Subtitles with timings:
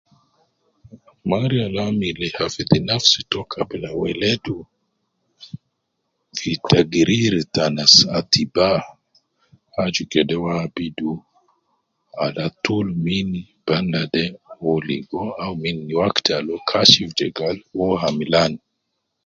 [1.29, 4.57] Marya ab amili kafiri na nfsi to kabla weledu
[6.37, 7.65] fi tagrir ta
[8.17, 8.79] atibaa
[9.81, 11.13] aju kede uwo abidu
[12.23, 13.29] ala tul min
[13.65, 14.25] batna de
[14.73, 18.51] oligo au min wakti Al uwo kaship gal uwo hamlan